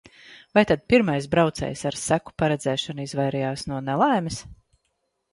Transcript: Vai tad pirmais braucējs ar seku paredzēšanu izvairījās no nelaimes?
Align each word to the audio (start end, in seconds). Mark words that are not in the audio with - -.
Vai 0.57 0.61
tad 0.69 0.79
pirmais 0.93 1.25
braucējs 1.33 1.83
ar 1.89 1.97
seku 2.03 2.33
paredzēšanu 2.43 3.05
izvairījās 3.09 3.67
no 3.73 3.83
nelaimes? 3.91 4.41